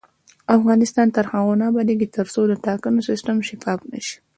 افغانستان 0.57 1.07
تر 1.15 1.25
هغو 1.31 1.53
نه 1.59 1.65
ابادیږي، 1.71 2.07
ترڅو 2.17 2.41
د 2.47 2.53
ټاکنو 2.65 2.99
سیستم 3.09 3.37
شفاف 3.47 3.79
نشي. 3.91 4.15